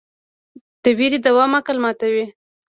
[0.83, 2.25] د ویرې دوام عقل ماتوي.